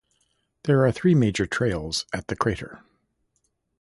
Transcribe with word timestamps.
There 0.63 0.83
are 0.83 0.91
three 0.91 1.13
major 1.13 1.45
trails 1.45 2.07
at 2.11 2.25
the 2.25 2.35
crater. 2.35 2.81